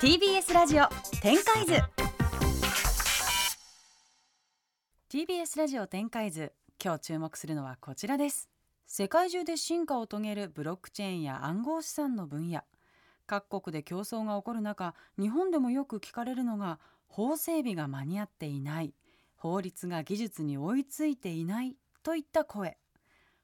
[0.00, 0.84] TBS ラジオ
[1.20, 1.72] 展開図。
[5.10, 6.52] TBS ラジオ展開図。
[6.80, 8.48] 今日注目するのはこちらです。
[8.86, 12.60] 世界中で進化を遂げるブロックチェーンや暗号資産の分野。
[13.26, 18.94] 各国で競争が起こる中日本でもよく聞かれるのが法整備が間に合っていない。
[19.34, 21.74] 法律が技術に追いついていない
[22.04, 22.78] といった声。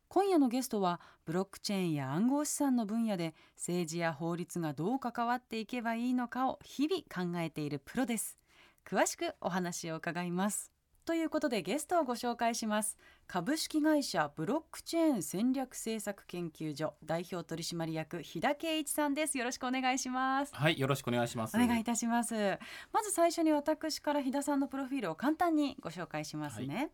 [0.08, 8.38] 今夜のゲストはブロックチェーンや暗号資産の分野で政治や法律がどう関わっていけばいいのかを日々考えているプロです。
[8.84, 10.70] 詳しくお話を伺います。
[11.04, 12.96] ということでゲストをご紹介します。
[13.26, 19.36] 株式会社ブロックチェーン戦略政策研究所代表取締役日田圭一さんです。
[19.36, 20.54] よろしくお願いします。
[20.54, 21.56] はい、よろしくお願いします。
[21.56, 22.58] お願いいたします。
[22.90, 26.90] まず最初に私から日田さんのプロフィールを簡単にご紹介しますね、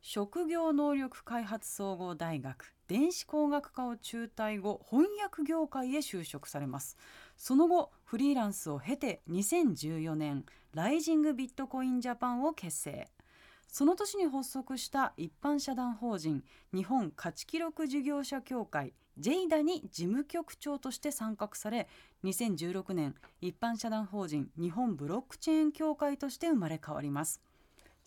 [0.00, 6.96] 職業能力開発総合大学電子工学科を中退後翻訳業界へ就職されます。
[7.36, 13.08] その後フリーランスを経て2014年ライジングビットコインジャパンを結成。
[13.66, 16.42] その年に発足した一般社団法人
[16.74, 21.88] 日本価値記録事業者協会 JEDA に事務局長として参画され
[22.24, 27.42] 2016年一般社団法人日本ブロックチェーン協会として生まれ変わります。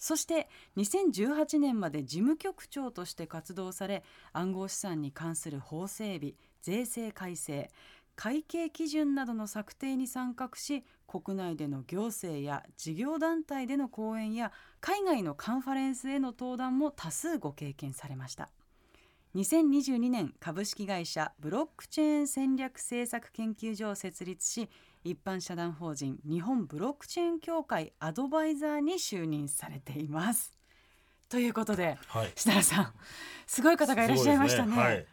[0.02, 7.70] そして2018年まで事務局長として活動され暗号資産に関する法整備税制改正
[8.16, 18.50] 会計基準などの策定に参画し国内での行政や事業団体での講演や海外のカンファレンスへの登壇も多数ご経験されました。
[19.36, 24.68] 2022年株式会社ブロックチェーン戦略政策研究所を設立し
[25.04, 30.54] 一般社団法人日本ブロックチェーン協会アドバイザーに就任されています。
[31.30, 32.32] ということではい。
[32.36, 32.94] 設楽さん
[33.48, 34.76] すごい方がいらっしゃいましたね。
[34.76, 35.06] そうですはい。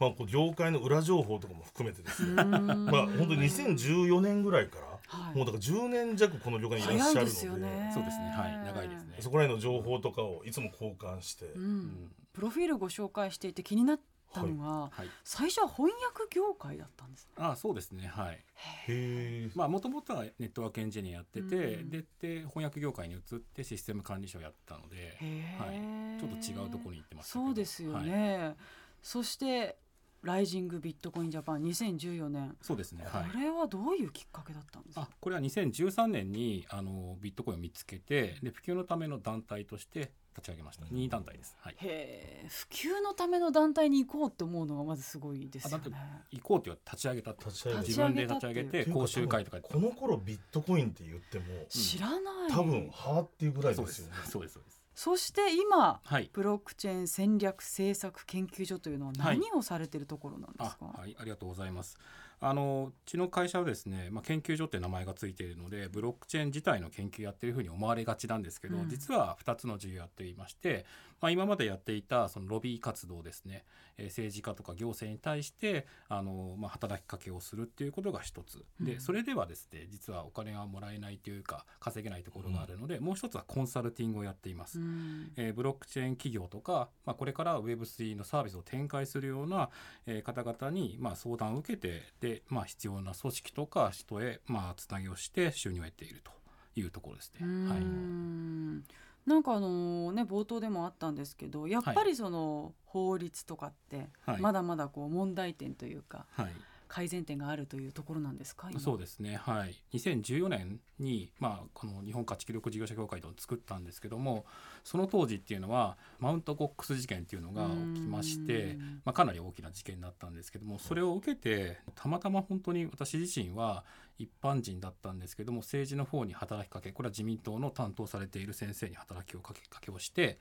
[0.00, 2.34] まあこう業界の裏情報とかも含めてですね。
[2.44, 7.30] まあ本当に2014年ぐらいから、はいもうだから10年弱この業界にいらっしゃるので。
[7.30, 13.98] そうですねはい長いですねそこら辺の情報とかをいつも交換して、うん、プロフィールご紹介していて気にな
[14.28, 15.08] ったのが、はい。
[15.24, 17.28] 最初は翻訳業界だったんです。
[17.36, 18.06] あ、そうですね。
[18.06, 18.34] はい。
[18.34, 18.42] へ
[18.88, 19.50] え。
[19.54, 26.20] まあもともとはネットワークエンジニアやってて、うんでで翻訳業界に移ってシステム管理者をやったので、へはいー。
[26.20, 27.46] ちょっと違うところに行ってましたけど。
[27.46, 28.56] そうですよはいね。
[29.02, 29.78] そして
[30.22, 32.56] ライジングビットコインジャパン2014年。
[32.60, 33.04] そうですね。
[33.06, 33.30] はい。
[33.30, 35.02] これはどういうきっかけだったんですか？
[35.02, 35.08] あ。
[35.20, 45.84] これは2013年にあのビットコインを見つけてで普及のための団体として立ち上げました任意団体です、はい、へえ、普及のための団体に行こうって思うのがまずすごいですよね。
[46.30, 52.50] 行こうって言われて立ち上げたと立ち上げた自分で立ち上げ立て講習会とかこの頃ビットコインって言っても知らない。
[52.50, 54.14] 多分はあっていうぐらいですよね。
[54.26, 56.28] そうですそうですそして今はい。
[56.32, 59.38] ブロックチェーン戦略政策研究所というのははい。
[59.38, 61.00] 何をされてるところなんですあか。
[61.00, 61.96] はいありがとうございます。
[62.40, 68.88] あのうちの会社はですね、まあ、研究所って名前がついているのでブロックチェーン自体の研究やってるふうに思われがちなんですけど、うん。
[68.88, 70.84] 実は2つの授業やっていまして、
[71.20, 73.64] まあ、今までやっていたそのロビー活動ですね、
[73.96, 78.64] えー政治家とか行政に対してあの、まあ、働きかけをするっていうことが一つ。
[78.80, 78.86] うん。
[78.86, 84.78] でそれではですね実はお金がもらえないというか稼げないところがあるので、もう一つはコンサルティングをやっています。
[84.80, 85.32] うん。
[85.36, 89.70] えーブロックチェーン企業とか、まあ、これから Web3 のサービスを展開するような、
[90.06, 96.30] えー方々に、まあ、相談を受けてで、まあ、必要な組織とか人へ、まあ、つなぎをして収入を得ていると
[96.78, 97.46] いうところですね。
[97.46, 98.84] うはい、ん
[99.28, 104.40] なんかあのね冒頭でもあったんですけどやっぱりその法律とかってはい。
[104.40, 106.46] まだまだこう問題点というかはい
[106.88, 108.68] 改善点があるというところなんですか？
[108.70, 108.80] 今。
[108.80, 114.46] そうですね、はい、2014年に、まあ、この日本価値記録事業者協会と作ったんですけども
[114.82, 123.84] その当時っていうのはマウントコックス事件っていうのが起きましてうん、まあ、かなり大きな事件だったんですけどもそれを受けてたまたま本当に私自身は
[124.18, 130.38] 一般人だったんですけども政治の方に働きかけこれは自民党の担当されている先生に働きをかけかけをして、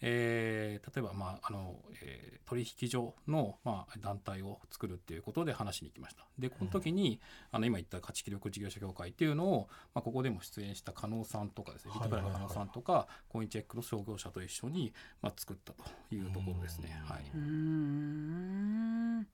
[0.00, 6.26] えー例えば、まああのえー取引所の、まあ、団体を作るっていうことで話しに行きました。
[6.38, 7.18] でこの時に、
[7.50, 14.92] あの今言った価値記録事業者協会っていうのを、まあ、ここでも出演した加納さんとかですねビットプライの加納さんとか、コインチェックの商業者と一緒に、
[15.22, 17.00] まあ、作ったというところですね。
[17.06, 17.22] はい。
[17.34, 19.26] うーん。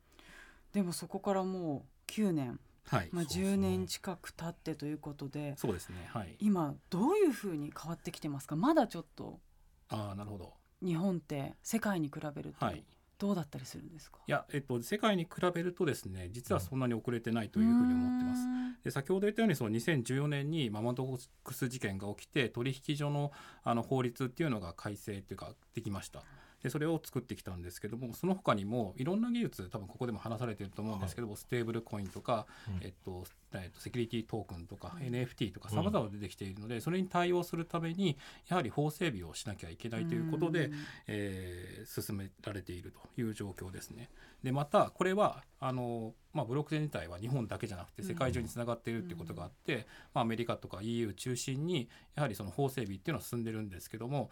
[0.73, 3.57] でもそこからもう9年、はい、まあ、そうですね。
[3.57, 6.09] 10年近く経ってということでそうですね。
[6.13, 6.37] はい。
[6.39, 8.55] 今どういうふうに変わってきてますか？
[8.55, 9.41] まだちょっと
[9.91, 10.55] ああなるほど。
[10.83, 12.85] 日本って世界に比べるとはい。
[13.21, 18.41] どうだったりするんですか、いや、えっと、世界に比べるとですね実はそんなに遅れてないというふうに思ってます。
[18.83, 23.31] で先ほど言ったようにその2014年にママドックス事件が起きて取引所の
[23.63, 26.23] あの法律っていうのが改正っていうかできました。
[26.63, 32.87] でそれを作ってきたんですけどもその他にもいろんな技術多分ここでも話されてると思うんですけども、ステーブルコインとか、うん。
[32.87, 38.17] えっとえっと、セキュリティトークンとか、NFT とかさまざま出てきているので、それに対応するために
[38.49, 40.71] やはり法整備をしなきゃいけないということで、
[41.07, 44.09] えー進められているという状況ですね。
[44.43, 54.31] でまたこれはあの、まあ、ブロックチェーン自体は日本だけじゃなくて世界中につながっているっていうことがあって、まあ、アメリカとか EU 中心にやはりその法整備っていうのは進んでるんですけども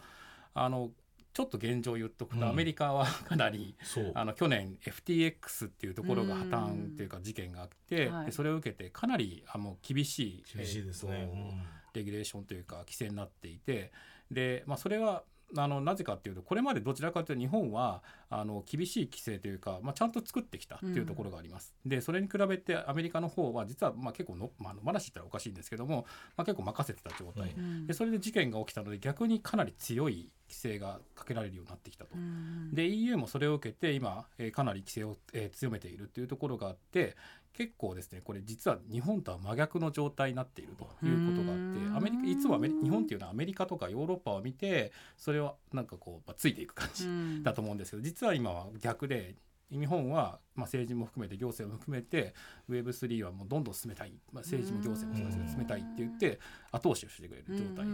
[0.55, 0.91] あの
[1.33, 2.51] ちょっと現状を言っとくと、うん。
[2.51, 3.77] アメリカはかなり
[4.15, 13.93] あの去年 FTX っていうところが破綻っていうか事件があって、はそれを受けてかなりあの厳しい厳しいですね、えーとレギュレーションというか規制になっていて
[14.31, 15.23] で、まあ、それは
[15.56, 21.75] あのなぜかっていうとこれまでどちらかというと日本はあの厳しい規制というか、まあ、ちゃんと作ってきたっていうところがあります。
[21.87, 26.06] でそれに比べてアメリカの方は実はまあ結構の、まあ、まだ知ったらおかしいんですけども、
[26.37, 27.87] まあ、結構任せてた状態、うん。
[27.87, 32.11] でそれで事件が起きたので逆にかなり強い規制がかけられるようになってきたと。
[32.15, 37.17] うんで EU もそれを受けて今、えーかなり規制を、えー強めているというところがあって
[37.53, 41.97] 結構ですねこれ実は日本とは真逆の状態になっているということがあってうん。
[41.97, 47.43] アメリカいつもアメリ日本っていうのはアメリカとかヨーロッパを見てそれをなんかこう、まあ、ついていく感じうん。
[47.43, 49.35] だと思うんですけど実は今は逆で
[49.71, 52.35] 日本は、まあ、政治も含めて行政も含めて
[52.71, 56.39] Web3 はもうどんどん進めたい、まあ、政治も行政も進めたいって言って
[56.73, 57.87] 後押しをしてくれる状態。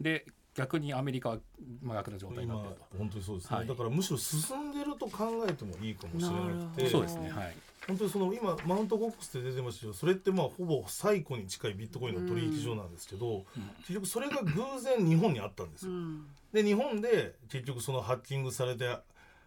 [0.00, 1.38] で逆にアメリカは
[1.82, 2.98] 真逆の状態にな今ってると。
[2.98, 3.66] 本当にそうですね、はい。
[3.66, 6.90] だからむしろ進んでると考えてもいいかもしれなくて。
[6.90, 7.30] そうですね。
[7.30, 13.44] はい本当にその今マウントボックスって出てましたけどそれってまあほぼ最古に近いビットコインの取引所なんですけど、
[13.80, 15.92] 結局それが偶然日本にあったんですよ。
[15.92, 16.26] うん。
[16.52, 18.96] で日本で結局そのハッキングされて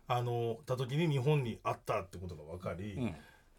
[0.07, 3.15] あのた時に日本にあったってことが分かり、うん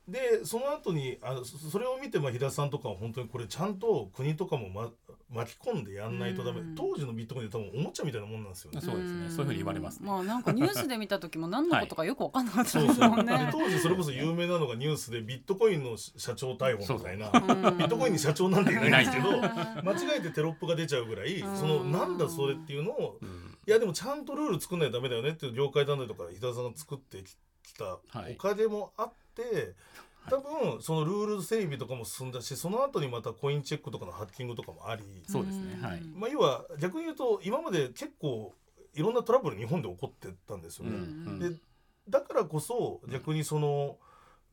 [0.09, 4.91] でその後にあのそそれを見てまあ平田さんとかは本当にこれちゃんと国とかも、ま、
[5.31, 6.75] 巻き込んでやんないとダメ、うん。
[6.75, 8.81] 当時のビットコインって多分おもちゃみたいなもんなんですよね。
[8.81, 9.29] そうですね。
[9.29, 10.09] そういうふうに言われますね。
[10.09, 13.49] まあなんかニュースで見た時も何のことかよく分かんなかったですそうでもんね。
[13.53, 17.31] 当時それこそ有名なのがニュースでビットコインの社長逮捕みたいな。
[17.31, 17.79] うん。
[17.79, 19.11] ビットコインに社長なんていないん。
[19.11, 19.29] ですけど。
[19.29, 19.43] うん
[19.79, 21.57] 間違えてテロップが出ちゃうぐらいうん。
[21.57, 23.59] そのなんだそれっていうのをうん。
[23.67, 27.39] いやでもちゃんとルール作んないとダメだよねっていう業界団体とか平田さんが作ってきた
[28.09, 28.35] はい。
[28.35, 29.75] おかげもあって、
[30.31, 35.79] 多分そのルール整備とかも進んだしその後にまたコインチェックとかのハッキングとかもあり、そうですね。
[35.81, 36.03] はい。
[36.15, 38.55] まあ、要は逆に言うと今まで結構
[38.95, 40.91] いろんなトラブル日本で起こってたんですよね。
[40.97, 41.57] うんで
[42.09, 43.99] だからこそ逆にその、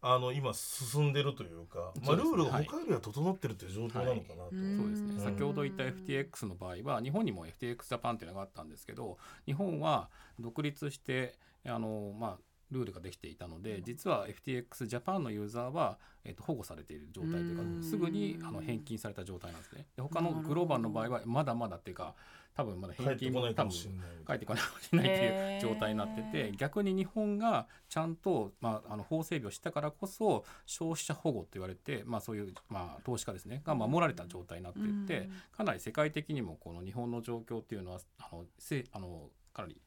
[0.02, 4.50] あの今進んでるというか、まあ、ルールが他よりは整ってるという状況なのかなと。
[4.52, 4.78] うん。
[4.78, 5.14] そうですね。
[5.18, 5.24] うん。
[5.24, 10.10] 先ほど言った FTX の場合は日本にも FTX ジャパンっていうのがあったんですけど日本は
[10.40, 11.34] 独立して
[11.66, 12.38] あの、まあ、
[12.72, 17.84] ルールができていたので実は FTX ジャパンのユーザーは、えっと保護されている状態というかうん。
[17.84, 19.86] すぐにあの返金された状態なんですね。
[19.96, 22.16] で他のグローバルの場合はまだまだっていうか
[22.56, 23.72] 多分まだ返金も多分。
[24.26, 35.32] 返ってこないかもしれないっていう状態になってて逆に日本がちゃんと、まあ、あの法整備をしたからこそ消費者保護と言われて、まあ、そういう、まあ、投資家ですねが守られた状態になっていて、うん。
[35.56, 39.82] かなり世界的にもこの日本の状況っていうのはあのせあのかなり、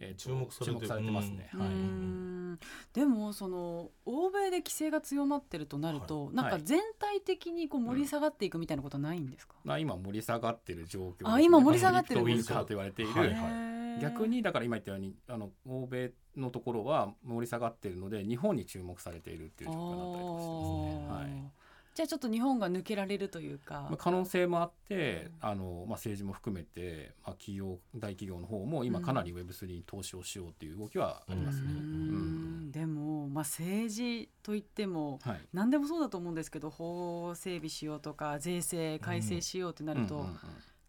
[0.00, 0.80] えーと注目されてる。
[0.80, 1.50] 注目されてますね。
[1.54, 1.68] うはい。
[1.68, 2.58] ん。
[2.92, 6.62] でもその欧米で規制が強まってるとなると、なんかはい。
[6.62, 14.00] 全体的にこう盛り下がっていくみたいなことはないんですか、まあ、今盛り下がってる状況ね、あ今盛り下がってるんですかリフトウィンターと言われている、はい。
[14.00, 21.32] 逆にだから今言ったようにあの欧米のところは盛り下がっているので日本に注目されているっていう状況になったりとかしてますね。
[21.32, 21.61] はい
[21.94, 31.68] じゃあちょっと日本が抜けられるというか、まあ、可能性もあってあの、まあ、政治も含めて、まあ、企業大企業の方も今かなり Web3 に投資をしようという動きはありますね。
[31.68, 32.68] ううん。
[32.68, 32.72] ん。
[32.72, 35.40] でも、まあ、政治といってもはい。
[35.52, 40.38] 何でもそうだと思うんですけど法整備しようとか税制改正しようってなるとうんうんうん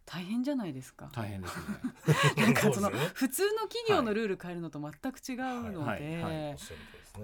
[0.05, 1.10] 大変じゃないですか。
[1.13, 1.63] 大変ですね。
[2.43, 6.01] なんかその普通の企業のルール変えるのと全く違うのはい。
[6.01, 6.24] はい。
[6.24, 6.31] はい。
[6.31, 6.57] で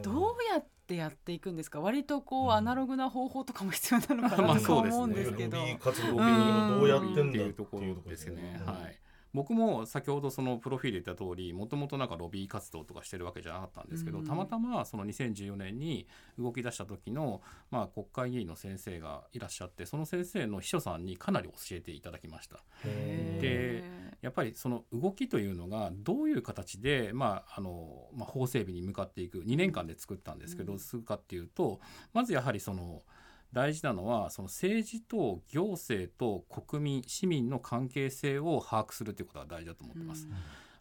[0.04, 1.82] どうやってやっていくんですか？
[1.82, 5.58] 割とこう、うんアナログな方法とかも必要なのかまあなとか そうですね思うんですけど。
[5.80, 8.60] 活動ロビうんーどうやってんだっていうところですね。
[8.62, 9.00] うんはい。
[9.34, 14.26] 僕も先ほどそのプロフィール言った通りもともとなんかロビー活動とかしてるわけじゃなかったんですけど、うん。
[14.26, 16.08] たまたまその2014年に
[16.38, 22.58] 動き出した時の、まあ、国会議員の先生がいらっしゃってその先生の秘書さんにかなり教えていただきました。
[22.84, 23.84] で
[24.22, 30.80] やっぱりその動きというのがどういう形で、まああのまあ、法整備に向かっていく2年間で作ったんですけど、うん。
[30.80, 31.80] するかっていうと
[32.14, 33.04] まずやはりその
[33.54, 40.28] 大事なのはその政治と行政と国民市民の関係性を把握するということが大事だと思ってます。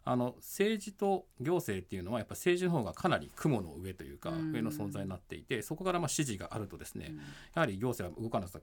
[0.05, 4.51] あの政治と行政っていうのはやっぱ政治の方がかなり雲の上というかうん。
[4.53, 7.13] 上の存在になっていてそこからまあ指示があるとですね
[7.53, 8.59] やはり行政は動かなきゃ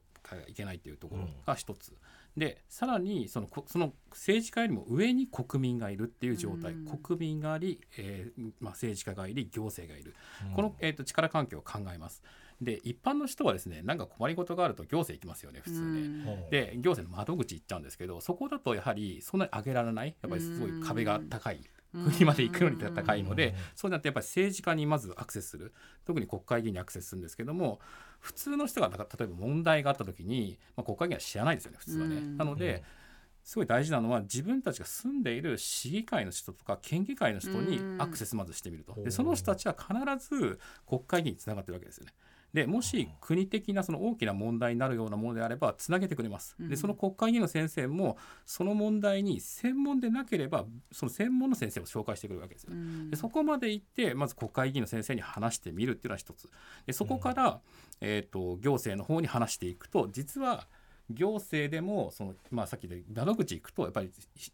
[0.48, 1.92] いけないというところが一つ、
[2.36, 6.98] でさらにそのこその政治家よりも上に国民がいるっていう状態、うん。
[6.98, 10.14] 国民があり、えーまあ、政治家がいり行政がいる、
[10.54, 12.22] この、えー、と力関係を考えます。
[12.60, 16.48] で一般の人はですねなんか困りごとがあると行政行きますよね普通ね。
[16.50, 21.60] で行政の窓口行っちゃうんですけどそこだとやはりそんなに上げられないやっぱりすごい壁が高い
[21.92, 25.72] 国まで行くのに高いのでそうなってやっぱり政治家にまずアクセスする。
[26.04, 27.80] 特に国会議員にアクセスするんですけども
[28.20, 28.94] 普通の人が例
[29.24, 32.16] えば問題があった時に、まあ、国会議員は知らないですよね普通はね。
[32.16, 32.36] うん。
[32.36, 32.82] なので、
[33.46, 42.12] すごい大事なのは自分たちが住んでいる市議会の人とか県議会の人にアクセスまずしてみると、うんでその人たちは必ず国会議員につながってるわけですよね。
[42.56, 46.56] でもし国的なその大きな問題になるようなものであればつなげてくれます。
[46.58, 46.70] うん。
[46.70, 52.72] でその国会議員の先生もその問題に専門でなければその専門の先生を紹介してくるわけですよ。
[53.10, 56.48] でそこまで行ってまず国会議員の先生に話してみるっていうのは一つ。
[56.86, 57.60] でそこから、
[58.00, 60.66] えー、と行政の方に話していくと実は
[61.10, 64.10] 行政でもその、まあ、さっきで窓口行くとやっぱり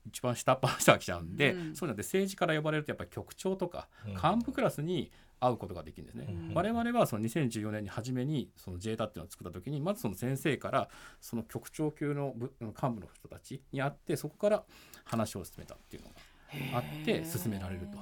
[0.08, 1.76] 一番下っ端の人が来ちゃうんで、うん。
[1.76, 4.12] そういうので政治から呼ばれるとやっぱり局長とかうん。
[4.14, 5.12] 幹部クラスに
[5.42, 6.26] 会うことができるんですね。
[6.28, 10.88] うん我々はその2014年に初めにその J タっていうのを作った時にまずその先生から
[11.20, 14.64] その局長級の部幹部の人たちに会ってそこから
[15.04, 17.98] 話を進めたっていうのがあって進められると。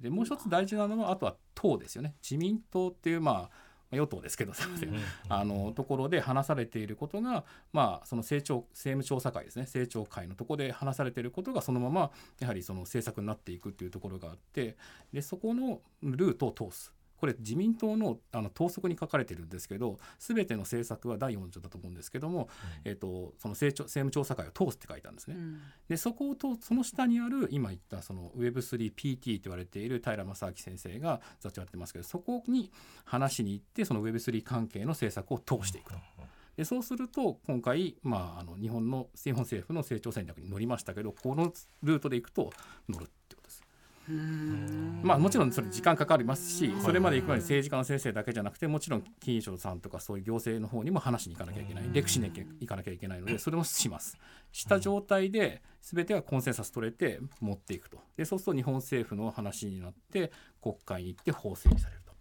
[0.00, 9.62] でもう一つ大事なのはあとは党ですよね自民党っていうまあ与党ですけどすいません、うんあのところで話されていることが、まあ、その政調政務調査会ですね。
[9.62, 14.76] 政調会のところで話されていることがそのままやはりその政策になっていくっていうところがあって
[15.12, 16.92] でそこのルートを通す。
[17.24, 22.50] これ自民党のあの党則に書かれてるんですけど全ての政策は第4条だと思うんですけども、
[22.84, 25.36] えっとその政調政務調査会を通すって書いてあるんですね。
[25.88, 32.70] でそこをとその下にある今言ったその Web3PT と言われている平正明先生が座長やってますけどそこに
[33.06, 35.98] 話しに行ってその Web3 関係の政策を通していくと。
[36.58, 41.52] でそうすると今回、まあ、あの日本の日本政府の成長戦略に乗りましたけどこの
[41.82, 42.52] ルートで行くと
[42.86, 43.10] 乗る。
[44.08, 51.84] まあもちろんそれ時間かかりますしそれまで行く前に政治家の先生だけじゃなくてもちろん金賞さんとかそういう行政の方にも話しに行かなきゃいけない。
[51.92, 54.18] レクしに行かなきゃいけないのでそれもします。
[54.52, 57.98] した状態で全てがコンセンサス取れて持っていくと。
[58.16, 60.32] でそうすると日本政府の話になって
[60.62, 62.12] 国会に行って法整備されると。
[62.12, 62.14] っ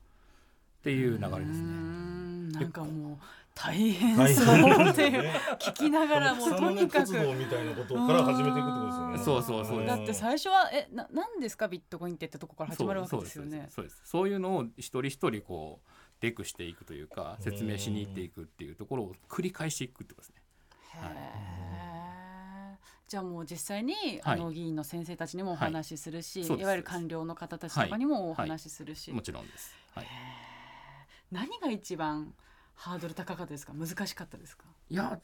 [0.84, 2.60] ていう流れですね。
[2.60, 3.18] なんかもう
[3.56, 5.30] 大変大そう変っていう
[5.60, 7.12] 聞きながらもうとにかく。
[7.12, 9.18] 活動みたいなことから始めていくってことですよね。
[9.20, 11.68] そうそうそうだって最初はえななんですか？
[11.68, 13.68] ビットコインってってとこから始まるわけですよね。
[13.70, 20.42] そうですそういうのを一人一人こうデクしていくというか説明しに行っていくっていうところを繰り返していくってことですね。
[20.96, 22.78] へー。
[23.08, 24.22] じゃあもう実際に、はい。
[24.24, 26.50] あの議員の先生たちにもお話しするし、い。
[26.64, 29.76] わゆる官僚の方たちとかにもお話しするし、もちろんです。
[29.94, 30.08] はい。
[31.32, 32.34] 何が一番
[32.76, 33.74] ハードル高かったですか？
[33.74, 34.66] 難しかったですか？
[34.90, 35.20] いや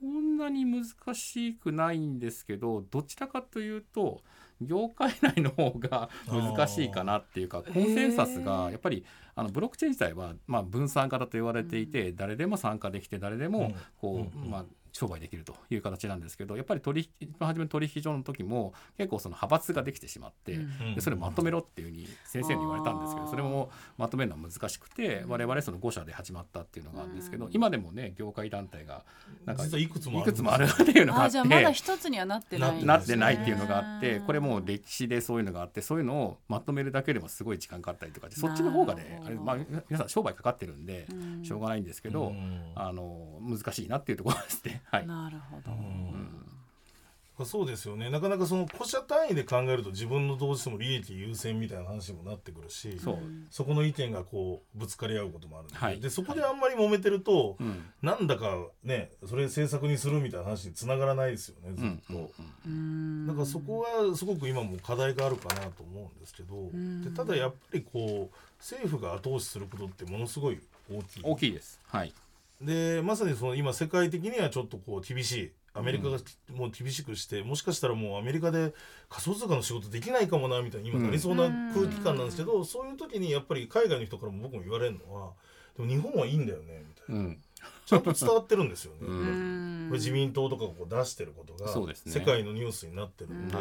[0.00, 0.84] そんなに難
[1.14, 4.22] しくないんですけどどちらかというと
[4.60, 14.50] 業界内の方が難しいかなっていうかーコンセンサスがやっぱりあのブロックチェーン自体はまあ分散型と言われていて、誰でも参加できて誰でもこう、うん。
[14.50, 20.94] まあ商売できるという形なんですけどやっぱり取引一番初めの取引所の時も結構その派閥ができてしまって、うん。
[20.94, 25.30] でそれをまとめろっていうふうに先生に言われたんですけどそれもまとめるのは難しくてうん。
[25.30, 27.50] 我々その5社で始まったっていうのがあるんですけどうん。
[27.52, 29.04] 今でもね業界団体が
[29.44, 39.56] なんか実はいくつもいあるくつもあるっていうのがあってあじゃあまだ一つにはなってないなってないっていうのがあってうんこれもう歴史でそういうのがあってそういうのをまとめるだけでもすごい時間かかったりとかでそっちの方がねあれまあ
[39.88, 41.44] 皆さん商売かかってるんでうん。
[41.44, 42.72] しょうがないんですけどうん。
[42.74, 44.82] あの難しいなっていうところですね。
[44.84, 45.06] はい。
[45.06, 48.10] なるほど、そうですよね。
[48.10, 53.18] なかなかその個社単位で考えると自分のどうしても利益優先みたいな話にもなってくるしそう。
[53.50, 56.00] そこの意見がこうぶつかり合うこともあるので,、はい。
[56.00, 57.84] でそこであんまり揉めてると、うん。
[58.02, 62.14] なんだかねそれ政策にするみたいな話につながらないですよねずっと。
[62.14, 62.30] うんうん
[62.66, 63.26] うん。
[63.26, 67.02] なんかそこはすごく今も課題があるかなと思うんですけど、ん。
[67.02, 71.20] でただやっぱりこう政府が後押しすることってものすごい大きい。
[71.24, 71.80] 大きいです。
[71.88, 72.14] はい。
[72.60, 75.52] でまさにその今世界的にはちょっとこう厳しい。
[75.76, 76.18] アメリカが
[76.54, 78.72] もう厳しくして、もしかしたらもうアメリカで
[79.08, 85.32] 仮想通貨の仕事できないかもなみたいに今なりそうな空気感なんですけど、そういう時にやっぱり海外の人からも僕も言われるのは
[85.76, 87.38] でも日本はいいんだよねみたいな、うん。
[87.86, 89.88] ちゃんと伝わってるんですよね。
[89.90, 91.72] 自民党とかがこう出してることが
[92.06, 93.52] 世界のニュースになってるので。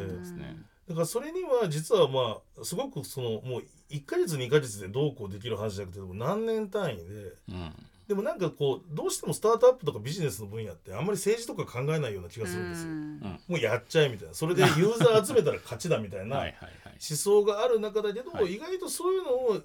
[0.89, 7.03] だからそれには実はまあすごくそのもう1ヶ月2ヶ月でどうこうできる話じゃなくて何年単位で
[7.49, 7.73] うん
[8.07, 12.89] でもなんかこうどうしてもスタートアップとかビジネスの分野ってあんまり政治とか考えないような気がするんですよ。
[12.89, 13.39] うん。
[13.47, 14.33] もうやっちゃえみたいな。
[14.33, 16.39] それでユーザー集めたら勝ちだみたいな。
[17.09, 18.55] 思想がある中だけど、はい。
[18.55, 19.61] 意外とそういうのを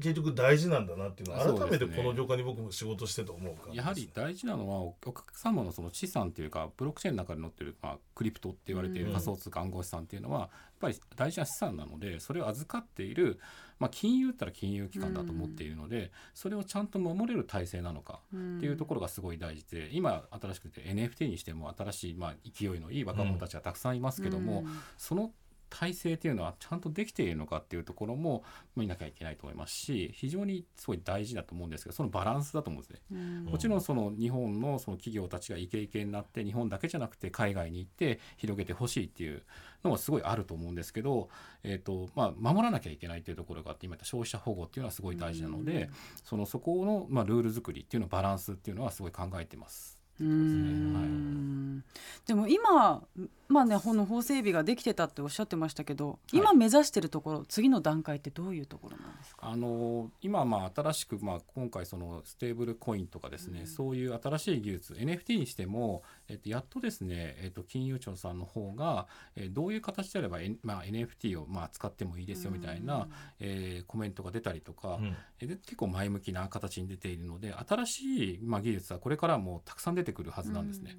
[0.00, 10.48] 結局大事なんだなっていうのを改めてこの業界に僕も仕事してて思うからやはり大事なのはおお客様のその資産というかブロックチェーンの中に載ってる、まあ、クリプトって言われている仮想通貨暗号資産っていうのはやっ
[10.80, 13.38] ぱり大事な資産なのでそれを預かっている、
[13.78, 24.64] まあ、金融ったら金融機関だと思っているのでそれをちゃんと守れる体制なのかっていうところがすごい大事で今新しくて NFT にしても新しい、まあ、勢いのいい若者たちがたくさんいますけども、
[24.96, 25.32] その
[25.74, 28.44] 体制っていうのはちゃんとできているのかっていうところも
[28.76, 33.00] 見なきゃいけないと思いますし非常にすごい大事だと思うんですけどそのバランスだと思うんですね。
[33.12, 39.42] うんもちろんその日本のその企業たちがイケイケになって日本だけじゃなくて海外に行って広げてほしいっていう
[39.82, 41.28] のはすごいあると思うんですけど、
[41.64, 45.90] えーとまあ、守らなきゃいけないっていうところがあって今言った消費者保護っていうのはすごい大事なので、
[46.22, 50.03] そのそこの、まあ、ルール作りっていうのバランスっていうのはすごい考えてます。
[50.20, 51.84] うん。
[52.26, 53.02] でも今
[53.48, 56.38] まあねこの法整備ができてたっておっしゃってましたけど、い。
[56.38, 59.48] 今目指してるところ次の段階ってどういうところなんですか？
[59.48, 73.08] あの今まあ新しく、まあ、今回そのステーブルコインとかですね、そういう新しい技術 NFT にしても、えっと、やっとですね、えっと、金融庁さんの方が、えーどういう形であれば、N まあ、NFT をまあ使ってもいいですよみたいな、
[73.40, 75.16] えーコメントが出たりとか、うん。
[75.40, 80.96] えーで結構前向きな形に出ているので新しい、まあ、技術はこれからもたくさん出てくるはずなんですね。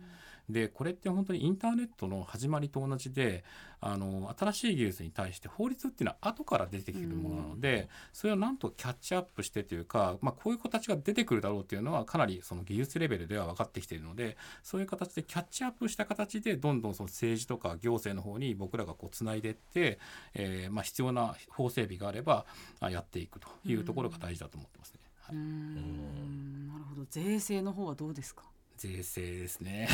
[0.50, 3.44] でこれって本当にインターネットの始まりと同じで
[3.82, 20.00] あの新しい技術に対して法律っていうのは後から出てきてるものなので、それをなんとキャッチアップしてというか、まあ、こういう形が出てくるだろうっていうのはかなりその技術レベルでは分かってきているのでそういう形でキャッチアップした形でどんどんその政治とか行政の方に僕らがこうつないでいって、
[20.34, 22.46] えーまあ、必要な法整備があれば
[22.80, 25.00] あやっていくというところが大事だと思ってますね。
[25.22, 26.68] はういん。
[26.68, 27.06] なるほど。
[27.10, 28.44] 税制の方はどうですか？
[28.78, 29.88] 税制ですね。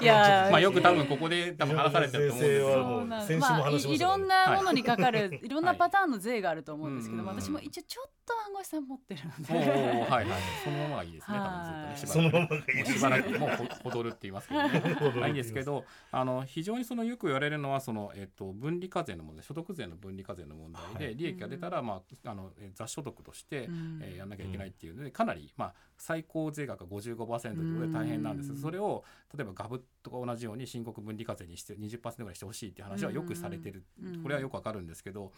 [0.00, 0.04] い。
[0.04, 2.84] やまあよく多分ここで多分話されてると思うんですけど。
[2.84, 3.80] もうそうなん先週も話しましたか？
[3.80, 10.40] らねまあいいろんなものにかかる、い、ろんなパターンの税があると思うんですけど、はい私も一応ちょっと暗号資産持ってるのおで、ーはいはい。
[10.64, 11.38] そのままがいいですね。
[11.38, 12.20] 多分ずっとねしばらく。
[12.20, 13.50] そのままがいいもうしばらくもう
[13.84, 14.94] ほ踊るって言いますけどね。
[14.98, 21.16] ほどまあいいんですけどあの非常にそのよく言われるのはその、えっと、分離課税の問題所得税の分離課税の問題で、はい。
[21.16, 24.00] 利益が出たら、まあ、あのえ雑所得として、うん。
[24.02, 28.56] えーやんなきゃいけないっていうのでかなり、まあ、最高税額が55%ということで大変なんです、うん。
[28.56, 29.04] それを
[29.36, 35.32] 例えばガブとか同じように申告分離課税にして20%ぐらいしてほしいっていう話はよくされてる、うんこれはよくわかるんですけど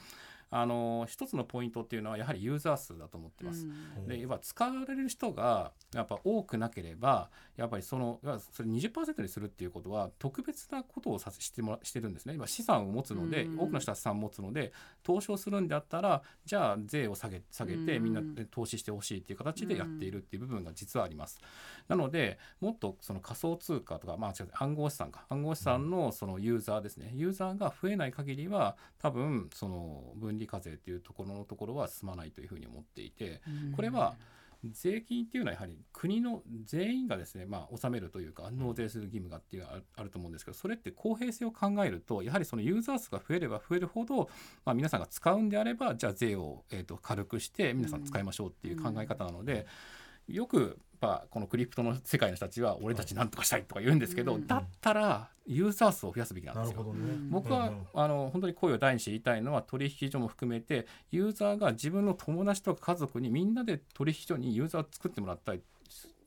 [0.55, 3.67] あの一つのポイントっていうのはやはりユーザー数だと思ってます。
[3.67, 4.07] うん。
[4.07, 8.21] で要は使われる人がやっぱ多くなければやっぱりその
[8.53, 12.35] それ20%にするっていうことは特別なことをさせしてもらしてるんですね。
[12.35, 14.73] 今資産を持つので、うん多くの人は資産を持つので
[15.03, 18.05] 投資をするんであったらじゃあ税を下げ下げてうん。
[18.05, 21.41] みんなで投資してほしいっていう形でやっているっていう部分が実はあります。
[21.89, 25.27] なのでもっとその仮想通貨とかまあ違う暗号資産か。
[25.29, 27.13] 暗号資産のそのユーザーですね。
[27.15, 33.41] ユーザーが増えない限りは多分その分離課税っていうところのところは進まないというふうに思っていて。
[33.75, 34.17] これは
[34.71, 44.29] 税金っていうのはやはり国の全員がですね、まあ、納めるというか納税する義務がっていうあると思うんですけどそれって公平性を考えるとやはりそのユーザー数が増えれば増えるほど、
[44.65, 49.67] まあ、皆さんが使うんであればじゃあ税を、えー、と軽くして皆さん使いましょうっていう考え方なので、
[50.29, 54.47] よくやっぱこのクリプトの世界の人たちは俺たちなんとかしたいとか言うんですけど、うん。
[54.47, 56.85] だったらユーザー数を増やすべきなんですよ。
[56.85, 57.17] ね。
[57.31, 65.63] 僕は、あの本当に声を大にして言いたいのは取引所も含めてユーザーが自分の友達とか家族にみんなで取引所にユーザーを作ってもらったり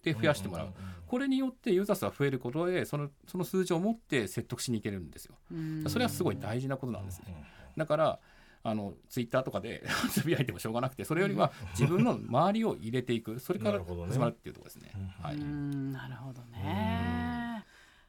[0.03, 0.75] で増やしてもらう,、んんん
[1.07, 5.35] これによってユーザー数が増えることでそのその数字を持って説得しに行けるんですよ。
[5.51, 5.83] うん。
[5.87, 7.43] それはすごい大事なことなんですね。
[7.77, 8.19] だから
[8.67, 13.39] あのツイッターとかで つぶやいてもしょうがなくてそれよりは自分の周りを入れていく。
[13.39, 14.91] それから始まるっていうところですね。
[14.95, 15.07] うん。
[15.23, 17.24] はい、うんなるほどね。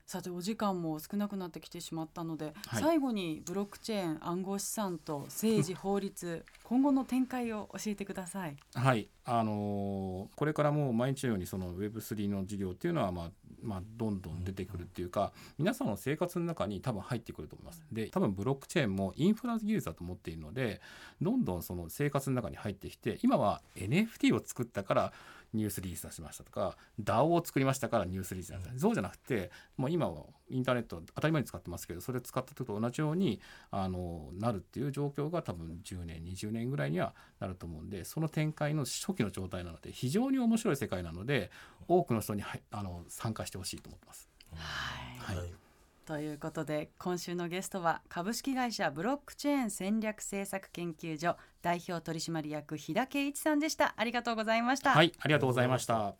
[0.06, 8.56] さてお時間も少なくなってきてしまったので、はい最後にブロックチェーン暗号資産と政治法律 今後の展開を教えてください。
[8.74, 13.30] はい、あのーこれからもう毎日のようにその Web3 の事業っていうのは、まあ
[13.62, 17.82] まあ、どんどん出てくるっていうか、皆さんの生活の中に多分入ってくると思います。
[17.90, 20.80] で多分ブロックチェーンもインフラ技術だと思っているので
[21.20, 25.12] どんどんその生活の中に入ってきて今は NFT を作ったから
[25.56, 33.40] ニュースリリース出しましたとか DAO を作りましたからニュースリリース出した、そうじゃなくてもう今はインターネット当たり前に使ってますけどそれ使った時と同じように
[33.70, 41.50] あのなるっていう状況が多分10年20年ぐらいにはなると思うんでその展開の初期の状態なので非常に面白い世界なので
[41.88, 44.28] 多くの人にはあの参加してほしいと思ってます。
[44.54, 45.36] はい。
[45.38, 45.65] はい
[46.06, 53.92] ということで今週のゲストは株式会社ブロックチェーン戦略政策研究所代表取締役日田圭一さんでした。
[53.96, 56.14] ありがとうございました、はい、ありがとうございました。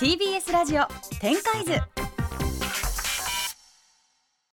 [0.00, 0.86] TBS ラジオ
[1.20, 2.07] 展開図